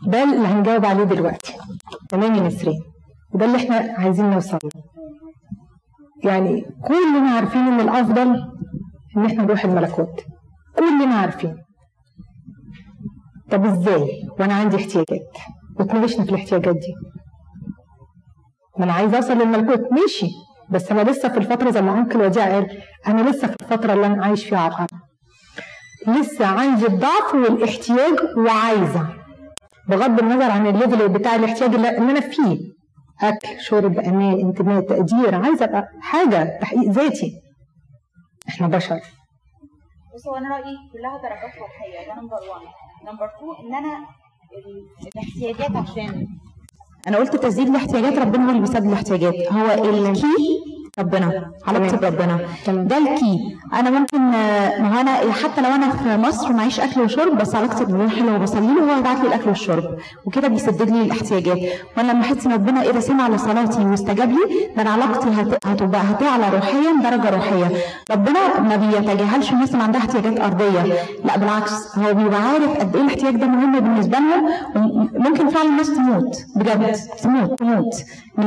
[0.08, 1.54] ده اللي هنجاوب عليه دلوقتي.
[2.10, 2.80] تمام يا نسرين؟
[3.34, 4.82] وده اللي إحنا عايزين نوصل له.
[6.24, 8.36] يعني كلنا عارفين إن الأفضل
[9.18, 10.22] إن إحنا نروح الملكوت.
[10.78, 11.56] كلنا عارفين.
[13.52, 15.38] طب إزاي؟ وأنا عندي احتياجات.
[15.80, 16.94] وتناقشنا في الاحتياجات دي.
[18.78, 20.28] ما أنا عايزة أوصل للملكوت ماشي.
[20.70, 24.06] بس أنا لسه في الفترة زي ما أنكل وديع قال أنا لسه في الفترة اللي
[24.06, 24.90] أنا عايش فيها على الأرض
[26.08, 29.08] لسه عندي الضعف والاحتياج وعايزة.
[29.90, 32.58] بغض النظر عن الليفل بتاع الاحتياج اللي أنا فيه.
[33.24, 35.36] أكل شرب أمان انتماء تقدير.
[35.36, 37.32] عايزة أبقى حاجة تحقيق ذاتي.
[38.50, 39.00] إحنا بشر.
[40.16, 42.62] بص هو أنا رأيي كلها درجات روحيه ده number 1
[43.12, 43.98] number 2 إن أنا
[44.58, 46.28] ال- الاحتياجات عشان
[47.08, 49.34] أنا قلت تسديد الاحتياجات ربنا هو اللي بيسدد الاحتياجات.
[49.54, 50.36] هو ال key
[51.00, 53.40] ربنا علاقتي بربنا ده ال key
[53.74, 57.86] أنا ممكن ما هو أنا حتى لو أنا في مصر معيش أكل وشرب بس علاقتي
[57.86, 61.58] بربنا حلوة وبصلي له وهو يبعت لي الأكل والشرب وكده بيسدد لي الاحتياجات.
[61.98, 66.02] وأنا لما احس إن ربنا إيه سمع لصلاتي واستجاب لي ده أنا علاقتي هت- هتبقى
[66.02, 67.72] هتعلى روحيا درجة روحية.
[68.12, 70.84] ربنا ما بيتجاهلش الناس اللي عندها احتياجات أرضية.
[71.26, 74.50] لا بالعكس هو بيبقى عارف قد إيه الاحتياج ده مهم بالنسبة لهم
[75.16, 77.96] وممكن فعلا الناس تموت بجد تموت تموت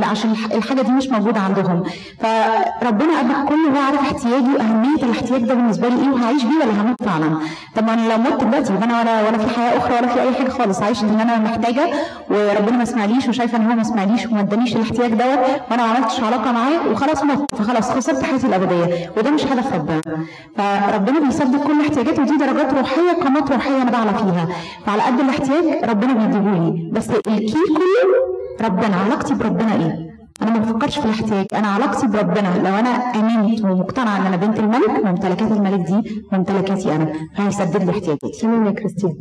[0.03, 1.83] عشان الح- الحاجة دي مش موجودة عندهم.
[2.81, 6.81] فربنا قبل كل هو عارف احتياجي وأهمية الاحتياج ده بالنسبة لي إيه وهعيش بيه ولا
[6.81, 7.39] هموت فعلا.
[7.75, 10.21] طب ما أنا لو مت دلوقتي يبقى أنا ولا ولا في حياة أخرى ولا في
[10.21, 10.81] أي حاجة خالص.
[10.81, 11.81] عايشه ان أنا محتاجة
[12.29, 15.39] وربنا ما سمعليش وشايفه إن هو ما سمعليش وما ادانيش الاحتياج دوت
[15.71, 17.45] وأنا ما عملتش علاقة معاه وخلاص مت.
[17.55, 19.11] فخلاص خسرت حياتي الأبدية.
[19.17, 20.01] وده مش هدف ربنا.
[20.57, 24.47] فربنا بيسدد كل احتياجاتي ودي درجات روحية قامات روحية أنا بعلى فيها.
[24.85, 26.89] فعلى قد الاحتياج ربنا بيديهولي.
[26.93, 31.45] بس ال key كله ربنا علاقتي بربنا إيه؟ أنا ما بفكرش في الاحتياج.
[31.53, 32.57] أنا علاقتي بربنا.
[32.57, 37.13] لو أنا امنت ومقتنعه إن أنا بنت الملك ممتلكات الملك دي ممتلكاتي أنا.
[37.35, 38.39] هيسدد لي احتياجاتي.
[38.41, 39.13] تمام يا كريستين.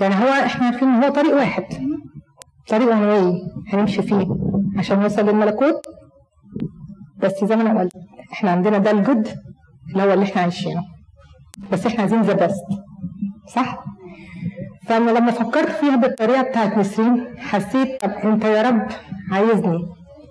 [0.00, 1.64] يعني هو إحنا عارفين إن هو طريق واحد.
[2.68, 4.26] طريق one way هنمشي فيه
[4.78, 5.74] عشان نوصل للملكوت.
[7.22, 7.92] بس زي ما أنا قلت
[8.32, 9.28] إحنا عندنا ده الجد
[9.92, 10.82] اللي هو اللي إحنا عايشينه.
[11.72, 12.66] بس إحنا عايزين the best
[13.54, 13.84] صح؟
[14.86, 18.86] فأنا لما فكرت فيها بالطريقة بتاعت نسرين حسيت طب أنت يا رب
[19.32, 19.78] عايزني.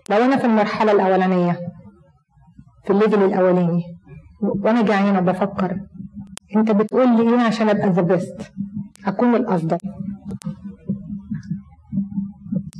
[0.09, 1.59] لو أنا في المرحلة الأولانية
[2.83, 3.83] في ال level الأولاني
[4.41, 5.77] وأنا جعانة بفكر
[6.55, 8.51] أنت بتقول لي إيه عشان أبقى the best
[9.05, 9.77] أكون الأفضل.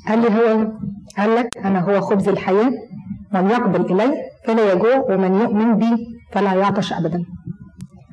[0.08, 0.72] قال لي هو
[1.18, 2.72] قال لك أنا هو خبز الحياة
[3.34, 4.14] من يقبل إلي
[4.46, 7.26] فلا يجوع ومن يؤمن بي فلا يعطش ابدا.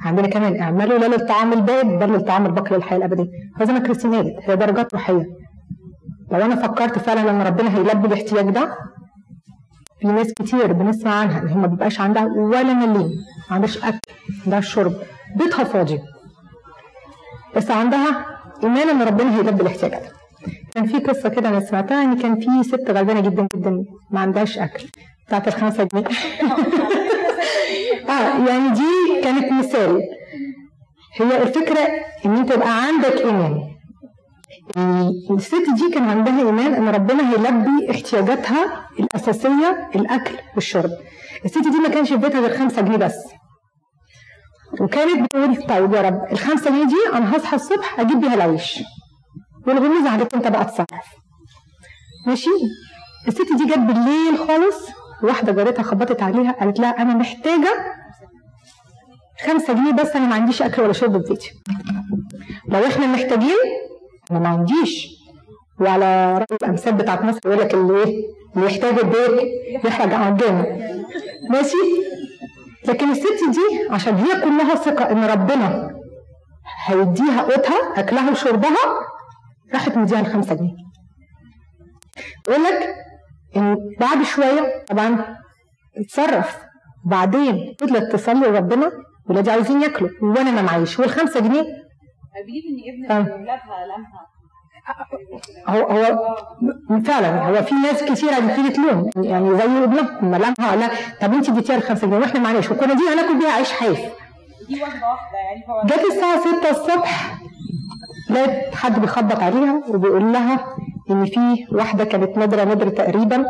[0.01, 3.31] عندنا كمان اعملوا لا للطعام البارد بل للطعام الباقي للحياة الأبدية.
[3.59, 5.27] كريستين قالت هي درجات روحية.
[6.33, 8.77] لو أنا فكرت فعلا إن ربنا هيلبي الاحتياج ده
[10.01, 13.11] في ناس كتير بنسمع عنها إن هي ما بيبقاش عندها ولا مليم
[13.51, 14.93] ما عندهاش أكل ما عندهاش شرب
[15.37, 16.01] بيتها فاضي.
[17.57, 18.27] بس عندها
[18.63, 20.03] ايمان إن ربنا هيلبي الاحتياجات
[20.75, 24.59] كان في قصة كده أنا سمعتها إن كان في ست غلبانة جدا جدا ما عندهاش
[24.59, 24.87] أكل
[25.27, 26.05] بتاعت الخمسة جنيه.
[28.09, 30.01] آه يعني دي كانت مثال.
[31.21, 31.89] هي الفكرة
[32.27, 33.76] إن أنت يبقى عندك إيمان.
[35.31, 40.91] الست دي كان عندها إيمان إن ربنا هيلبي احتياجاتها الأساسية الأكل والشرب.
[41.45, 43.15] الست دي ما كانش في بيتها غير خمسة جنيه بس.
[44.81, 48.83] وكانت بتقول طيب يا رب الخمسة جنيه دي أنا هصحى الصبح أجيب بيها العيش.
[49.67, 51.07] والغموز عليك انت بقى تصرف
[52.27, 52.51] ماشي؟
[53.29, 54.89] الست دي جت بالليل خالص
[55.23, 57.75] واحدة جارتها خبطت عليها قالت لها أنا محتاجة
[59.47, 61.51] خمسة جنيه بس أنا ما عنديش أكل ولا شرب في بيتي.
[62.69, 63.57] لو إحنا محتاجين
[64.31, 65.09] أنا ما عنديش
[65.81, 68.15] وعلى رأي الامثال بتاعت مصر يقول لك اللي إيه
[68.57, 69.41] اللي يحتاج البيت
[69.85, 70.67] يحرج عجانه
[71.51, 71.77] ماشي؟
[72.89, 75.91] لكن الست دي عشان هي كلها ثقة إن ربنا
[76.85, 78.77] هيديها قوتها أكلها وشربها
[79.75, 80.77] راحت مديها الخمسة جنيه.
[82.49, 82.95] يقول لك
[83.57, 85.37] إن بعد شوية طبعا
[85.97, 86.59] اتصرف.
[87.07, 88.93] بعدين فضلت تصلي لربنا
[89.29, 90.99] ولادي عايزين ياكلوا وأنا ما معيش.
[90.99, 91.65] والخمسة جنيه
[92.41, 93.21] ان آه.
[93.21, 94.27] ابن اولادها لمها
[95.69, 99.11] هو هو فعلا هو في ناس كتير هتبتدي تلوم.
[99.17, 100.89] يعني زي ابنهم لمها لا؟
[101.21, 102.19] طب انت اديتيها الخمسة جنيه.
[102.19, 103.99] وإحنا معناش وكنا دي هناكل بيها عيش حاف
[104.69, 107.35] دي واحدة واحدة يعني هو جت الساعة 6 الصبح
[108.31, 110.67] لقيت حد بيخبط عليها وبيقول لها
[111.11, 113.47] إن في واحدة كانت نادرة نادرة تقريبا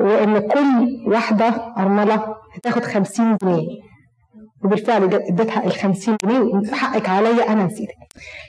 [0.00, 1.46] وإن كل واحدة
[1.78, 3.87] أرملة هتاخد 50 جنيه.
[4.64, 7.94] وبالفعل اديتها ال 50 جنيه حقك عليا أنا نسيتك.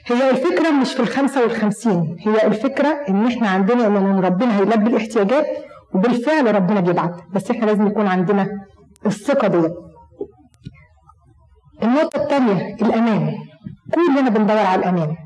[0.06, 5.46] هي الفكرة مش في الخمسة والخمسين هي الفكرة إن إحنا عندنا إن ربنا هيلبي الاحتياجات
[5.94, 8.48] وبالفعل ربنا بيبعت بس إحنا لازم يكون عندنا
[9.06, 9.72] الثقة ديت.
[11.82, 13.34] النقطة الثانية الأمان.
[13.94, 15.16] كلنا بندور على الأمان.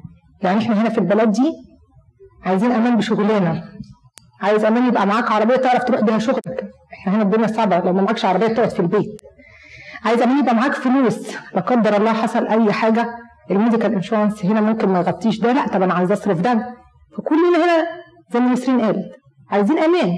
[0.42, 1.53] يعني إحنا هنا في البلد دي
[2.44, 3.64] عايزين أمان بشغلنا.
[4.42, 6.70] عايز أمان يبقى معاك عربية تعرف تروح بيها شغلك.
[6.92, 9.20] إحنا هنا الدنيا صعبة لو ما معكش عربية تقعد في البيت.
[10.05, 11.37] عايز أمان يبقى معاك فلوس.
[11.55, 13.17] لا قدر الله حصل أي حاجة.
[13.51, 15.53] ال medical insurance هنا ممكن ما يغطيش ده.
[15.53, 16.75] لا طب أنا عايز أصرف ده.
[17.17, 17.87] فكلنا هنا
[18.31, 19.12] زي ما نسرين قالت
[19.51, 20.12] عايزين أمان.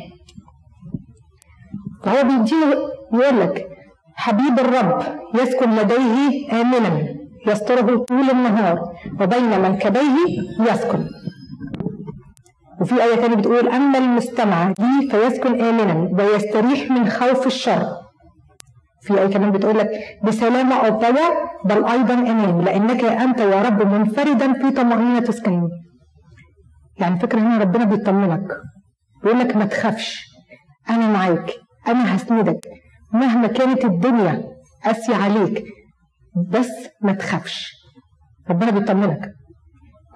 [2.02, 2.76] فهو بيديله
[3.12, 3.68] يقول لك
[4.14, 5.02] حبيب الرب
[5.34, 7.06] يسكن لديه آمنا
[7.46, 8.78] يستره طول النهار
[9.20, 10.26] وبين منكبيه
[10.60, 11.06] يسكن.
[12.80, 17.86] وفي آية تانية بتقول أما المستمع لي فيسكن آمنا ويستريح من خوف الشر.
[19.06, 19.90] في آية كمان بتقول لك
[20.24, 21.26] بسلامة أطوى
[21.64, 25.68] بل أيضا أمان لأنك أنت يا رب منفردا في طمأنينة تسكنني
[26.98, 28.46] يعني فكرة هنا ربنا بيطمنك
[29.22, 30.24] بيقول لك ما تخافش
[30.90, 31.50] أنا معاك
[31.88, 32.60] أنا هسندك
[33.12, 34.42] مهما كانت الدنيا
[34.84, 35.64] قاسية عليك
[36.50, 36.70] بس
[37.02, 37.72] ما تخافش.
[38.50, 39.32] ربنا بيطمنك.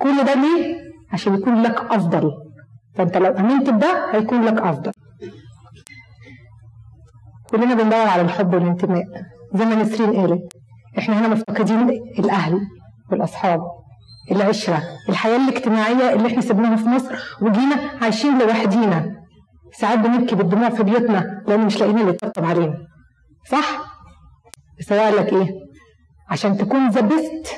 [0.00, 0.76] كل ده ليه؟
[1.12, 2.30] عشان يكون لك أفضل.
[2.96, 4.92] فأنت لو آمنت بده هيكون لك أفضل.
[7.50, 9.04] كلنا بندور على الحب والانتماء
[9.54, 10.52] زي ما نسرين قالت
[10.98, 12.60] إحنا هنا مفتقدين الأهل
[13.10, 13.60] والأصحاب
[14.30, 19.16] العشرة الحياة الاجتماعية اللي إحنا سيبناها في مصر وجينا عايشين لوحدينا
[19.72, 22.74] ساعات بنبكي بالدموع في بيوتنا لأن مش لاقيين اللي يطبطب علينا
[23.50, 23.66] صح؟
[24.78, 25.48] بس هو قال لك إيه؟
[26.30, 27.56] عشان تكون ذا بيست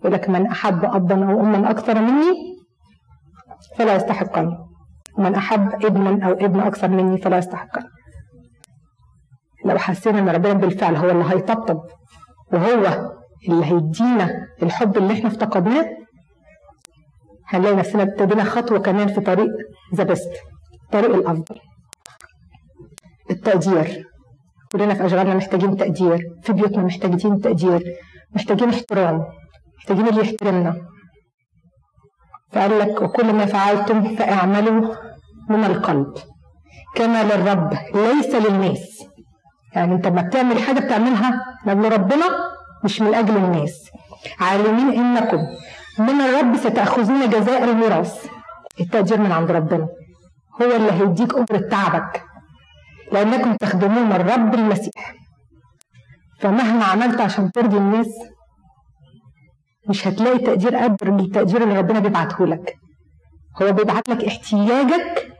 [0.00, 2.56] يقول لك من أحب ابا أو اما أكثر مني
[3.76, 4.58] فلا يستحقني
[5.18, 7.86] ومن أحب ابنا أو ابن أكثر مني فلا يستحقني
[9.66, 11.80] لو حسينا إن ربنا بالفعل هو اللي هيطبطب
[12.52, 13.10] وهو
[13.48, 15.86] اللي هيدينا الحب اللي إحنا افتقدناه
[17.48, 19.48] هنلاقي نفسنا ابتدينا خطوة كمان في طريق
[19.94, 20.32] ذا بيست
[20.92, 21.56] طريق الأفضل.
[23.30, 24.06] التقدير.
[24.72, 27.82] كلنا في أشغالنا محتاجين تقدير في بيوتنا محتاجين تقدير
[28.34, 29.24] محتاجين احترام
[29.78, 30.76] محتاجين اللي يحترمنا.
[32.52, 34.94] فقال لك وكل ما فعلتم فاعملوا
[35.50, 36.14] من القلب
[36.94, 39.06] كما للرب ليس للناس.
[39.76, 42.24] يعني انت لما بتعمل حاجة بتعملها لاجل ربنا
[42.84, 43.90] مش من أجل الناس.
[44.40, 45.38] عالمين إنكم
[45.98, 48.26] من الرب ستأخذون جزاء الميراث.
[48.80, 49.88] التقدير من عند ربنا.
[50.62, 52.22] هو اللي هيديك أجرة تعبك.
[53.12, 55.14] لأنكم تخدمون الرب المسيح.
[56.40, 58.08] فمهما عملت عشان ترضي الناس
[59.88, 62.74] مش هتلاقي تقدير قدر التقدير اللي ربنا بيبعته لك.
[63.62, 65.32] هو بيبعت لك احتياجك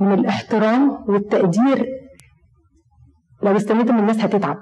[0.00, 1.86] من الاحترام والتقدير
[3.42, 4.56] لو استنيت من الناس هتتعب.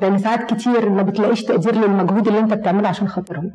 [0.00, 3.50] لأن ساعات كتير ما بتلاقيش تقدير للمجهود اللي انت بتعمله عشان خاطرهم.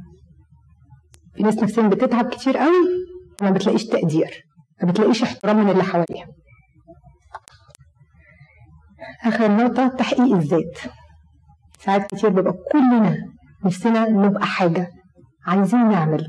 [1.36, 2.88] في ناس نفسهم بتتعب كتير قوي
[3.42, 4.44] وما بتلاقيش تقدير
[4.84, 6.28] ما بتلاقيش احترام من اللي حواليها.
[9.26, 10.80] آخر نقطة تحقيق الذات.
[11.80, 13.18] ساعات كتير بيبقى كلنا
[13.66, 14.92] نفسنا نبقى حاجة
[15.48, 16.28] عايزين نعمل.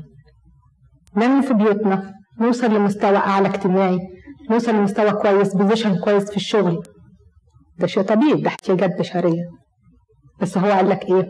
[1.15, 3.99] نعمل في بيوتنا نوصل لمستوى أعلى اجتماعي
[4.51, 6.83] نوصل لمستوى كويس بوزيشن كويس في الشغل.
[7.79, 9.43] ده شيء طبيعي ده احتياجات بشرية.
[10.41, 11.27] بس هو قال لك إيه؟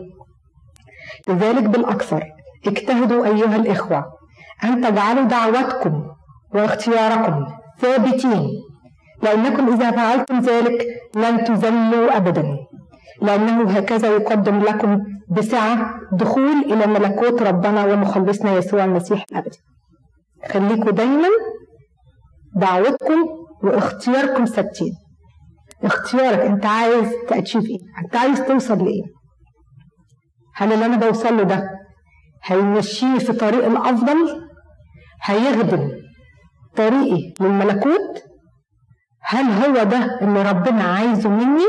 [1.28, 2.24] لذلك بالأكثر
[2.66, 4.04] اجتهدوا أيها الإخوة
[4.64, 6.06] أن تجعلوا دعوتكم
[6.54, 7.46] واختياركم
[7.78, 8.48] ثابتين
[9.22, 12.56] لأنكم إذا فعلتم ذلك لن تذلوا أبدا.
[13.22, 14.98] لأنه هكذا يقدم لكم
[15.30, 19.58] بسعة دخول إلى ملكوت ربنا ومخلصنا يسوع المسيح الأبدي
[20.48, 21.28] خليكم دايما
[22.56, 23.28] دعوتكم
[23.62, 24.92] واختياركم ثابتين.
[25.84, 29.02] اختيارك انت عايز تأتشيف إيه؟ انت عايز توصل لإيه؟
[30.54, 31.70] هل اللي أنا بوصل له ده
[32.44, 34.16] هيمشيني في طريق الأفضل؟
[35.22, 35.90] هيخدم
[36.76, 38.22] طريقي للملكوت؟
[39.22, 41.66] هل هو ده اللي ربنا عايزه مني؟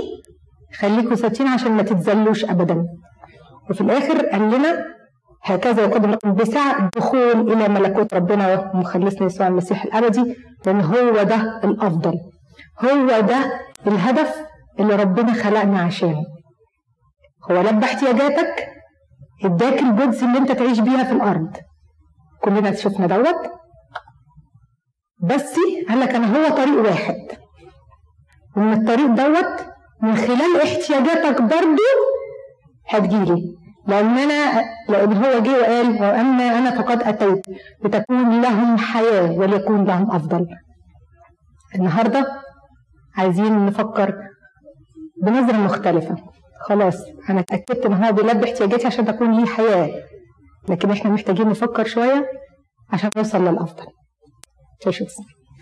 [0.79, 2.85] خليكم ثابتين عشان ما تتذلوش ابدا.
[3.69, 4.85] وفي الآخر قال لنا
[5.43, 10.35] هكذا يقدم لكم بسعة الدخول إلى ملكوت ربنا ومخلصنا يسوع المسيح الأبدي
[10.65, 12.13] لأن هو ده الأفضل.
[12.85, 14.35] هو ده الهدف
[14.79, 16.25] اللي ربنا خلقنا عشانه.
[17.51, 18.67] هو لبى احتياجاتك
[19.45, 21.57] اداك الجودز اللي انت تعيش بيها في الأرض.
[22.41, 23.51] كلنا شفنا دوت.
[25.23, 25.55] بس
[25.89, 27.15] قال لك أنا هو طريق واحد.
[28.57, 29.65] ومن الطريق دوت
[30.01, 31.81] من خلال احتياجاتك برضو
[32.89, 33.55] هتجيلي.
[33.87, 37.43] لأن أنا لأن هو جه وقال وأما أنا فقد أتيت
[37.83, 40.47] لتكون لهم حياة وليكون لهم أفضل.
[41.75, 42.40] النهارده
[43.17, 44.15] عايزين نفكر
[45.23, 46.15] بنظرة مختلفة.
[46.61, 46.95] خلاص
[47.29, 50.03] أنا اتأكدت إن هو بيلبي احتياجاتي عشان تكون لي حياة.
[50.69, 52.31] لكن إحنا محتاجين نفكر شوية
[52.89, 53.85] عشان نوصل للأفضل.
[54.89, 55.07] شكرا.